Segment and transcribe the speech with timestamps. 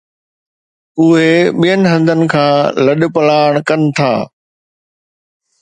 [0.99, 1.29] اهي
[1.59, 2.53] ٻين هنڌن کان
[2.85, 4.11] لڏپلاڻ ڪن ٿا